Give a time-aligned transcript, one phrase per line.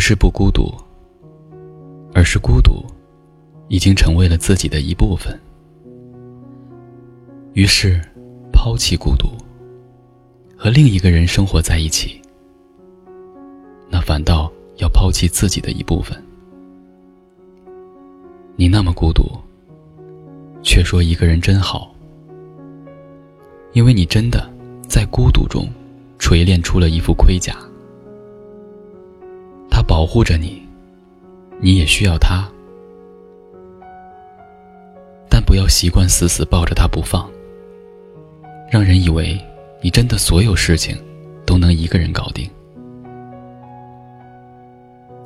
[0.00, 0.74] 不是不孤独，
[2.14, 2.82] 而是孤独
[3.68, 5.38] 已经成为了自己的一部分。
[7.52, 8.00] 于是，
[8.50, 9.28] 抛弃孤独，
[10.56, 12.18] 和另一个人生活在一起，
[13.90, 16.16] 那反倒要抛弃自己的一部分。
[18.56, 19.24] 你那么孤独，
[20.62, 21.94] 却说一个人真好，
[23.74, 24.50] 因为你真的
[24.88, 25.68] 在孤独中
[26.18, 27.54] 锤炼出了一副盔甲。
[30.00, 30.66] 保护着你，
[31.58, 32.48] 你也需要他，
[35.28, 37.30] 但不要习惯死死抱着他不放，
[38.70, 39.38] 让人以为
[39.82, 40.96] 你真的所有事情
[41.44, 42.50] 都能一个人搞定。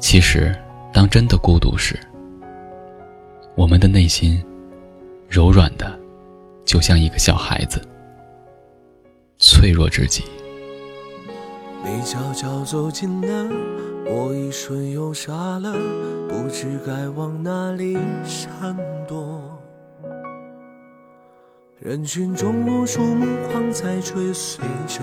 [0.00, 0.52] 其实，
[0.92, 1.96] 当真的孤独时，
[3.54, 4.44] 我们的内心
[5.28, 5.96] 柔软的，
[6.64, 7.80] 就像一个小孩子，
[9.38, 10.24] 脆弱至极。
[11.84, 13.48] 你悄悄走近了，
[14.06, 15.72] 我一瞬又傻了，
[16.28, 18.76] 不知该往哪里闪
[19.08, 19.40] 躲。
[21.78, 25.02] 人群中无数目光在追随着，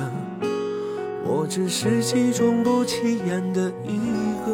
[1.25, 3.99] 我只是其中不起眼的一
[4.45, 4.51] 个。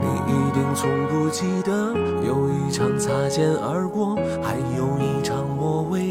[0.00, 1.94] 你一定从不记得，
[2.26, 6.05] 有一场擦肩而过，还有一场我为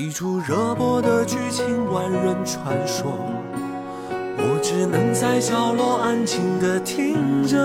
[0.00, 3.12] 一出热播的剧情，万人传说，
[4.38, 7.58] 我只能在角落安静的听着。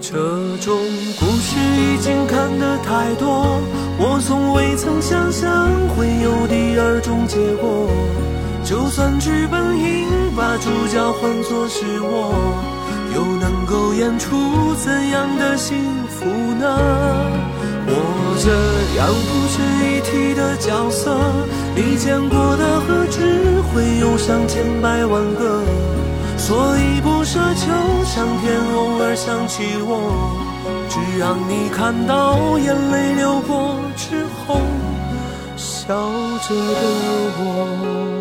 [0.00, 0.18] 这
[0.56, 0.74] 种
[1.16, 3.60] 故事已经看得太多，
[4.00, 7.86] 我从未曾想象会有第二种结果。
[8.64, 12.34] 就算剧本应把主角换作是我，
[13.14, 16.26] 又能够演出怎样的幸福
[16.58, 16.66] 呢？
[17.94, 18.48] 我这
[18.98, 19.54] 样不值
[19.84, 21.14] 一提的角色，
[21.74, 25.62] 你见过的何止会有上千百万个，
[26.38, 27.70] 所以不奢求
[28.04, 30.34] 上天偶尔想起我，
[30.88, 34.60] 只让你看到眼泪流过之后，
[35.56, 35.94] 笑
[36.48, 36.82] 着的
[37.38, 38.11] 我。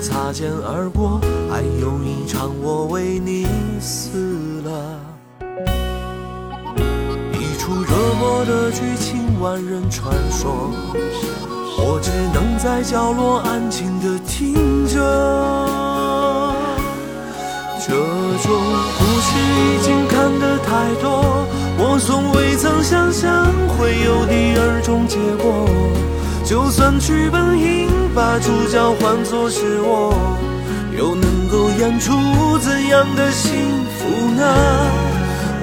[0.00, 1.20] 擦肩而过，
[1.50, 3.46] 还有一场我为你
[3.80, 5.00] 死了。
[7.32, 10.70] 一出热播的剧情，万人传说，
[11.78, 14.96] 我只能在角落安静的听着。
[17.78, 18.50] 这种
[18.98, 21.46] 故事已经看得太多，
[21.78, 23.46] 我从未曾想象
[23.78, 25.66] 会有第二种结果。
[26.46, 30.14] 就算剧本应把主角换作是我，
[30.96, 32.12] 又能够演出
[32.58, 33.52] 怎样的幸
[33.98, 34.44] 福呢？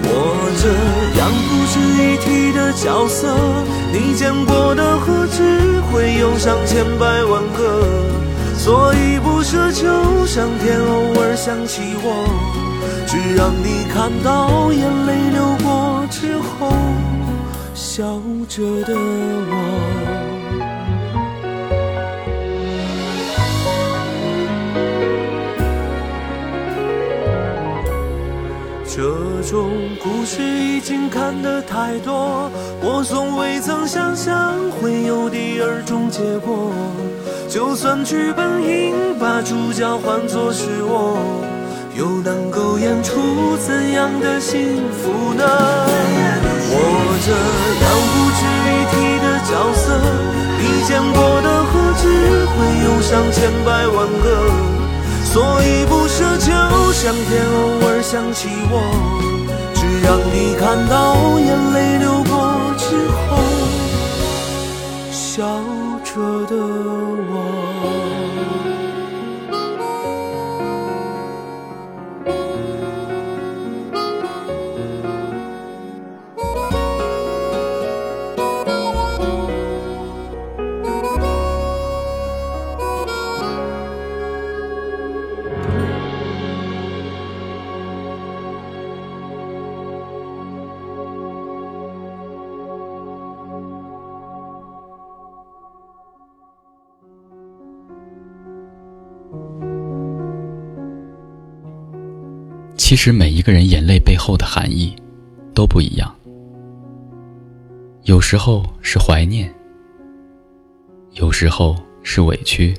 [0.04, 0.12] 我
[0.60, 0.68] 这
[1.18, 3.34] 样不值一提的角色，
[3.94, 7.88] 你见过的何止会有上千百万个？
[8.58, 9.88] 所以不奢求
[10.26, 12.28] 上天偶尔想起我，
[13.08, 16.76] 只让你看到眼泪流过之后，
[17.74, 20.43] 笑着的我。
[28.96, 29.02] 这
[29.50, 32.48] 种故事已经看得太多，
[32.80, 36.72] 我从未曾想象会有第二种结果。
[37.50, 41.18] 就算剧本应把主角换作是我，
[41.98, 44.62] 又能够演出怎样的幸
[44.94, 45.44] 福呢？
[46.70, 46.78] 我
[47.26, 47.34] 这
[47.82, 48.94] 样不值一提
[49.26, 49.98] 的角色，
[50.62, 52.54] 你见过的何止会
[52.86, 54.83] 有上千百万个？
[55.24, 56.52] 所以不奢求
[56.94, 58.74] 上天偶尔想起我，
[59.74, 62.32] 只让你看到眼泪流过
[62.78, 62.86] 之
[63.28, 63.33] 后，
[102.86, 104.94] 其实每一个人眼泪背后的含义
[105.54, 106.14] 都不一样。
[108.04, 109.50] 有时候是怀念，
[111.14, 112.76] 有时候是委屈，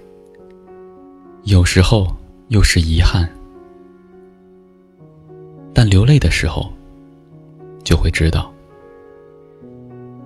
[1.45, 2.15] 有时候
[2.49, 3.27] 又是遗憾。
[5.73, 6.71] 但流泪的时候，
[7.83, 8.53] 就会知道，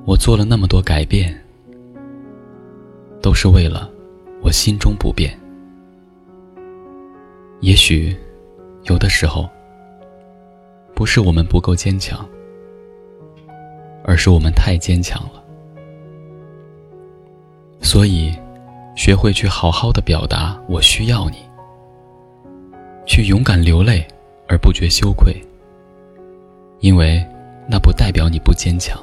[0.04, 1.32] 我做了那么多改变，
[3.22, 3.88] 都是为了
[4.42, 5.38] 我心中不变。
[7.60, 8.12] 也许，
[8.82, 9.48] 有的时候，
[10.98, 12.28] 不是我们不够坚强，
[14.02, 15.40] 而是我们太坚强了。
[17.80, 18.34] 所以，
[18.96, 21.36] 学会去好好的表达“我需要你”，
[23.06, 24.04] 去勇敢流泪
[24.48, 25.32] 而不觉羞愧，
[26.80, 27.24] 因为
[27.68, 29.00] 那不代表你不坚强，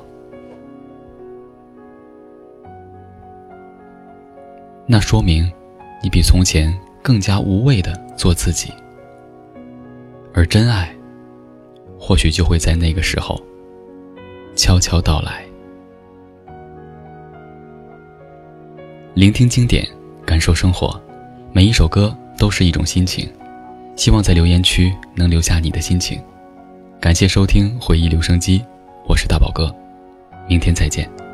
[4.85, 5.49] 那说明
[6.03, 6.77] 你比从前。
[7.01, 8.73] 更加无畏的做自己，
[10.33, 10.94] 而真爱，
[12.07, 13.41] 或许就会在那个时候
[14.55, 15.43] 悄悄到来。
[19.15, 19.83] 聆听经典，
[20.23, 21.01] 感受生活，
[21.51, 23.27] 每一首歌都是一种心情。
[23.95, 26.21] 希望在留言区能留下你的心情。
[27.01, 28.63] 感谢收听回忆留声机，
[29.07, 29.73] 我是大宝哥，
[30.47, 31.24] 明天再见。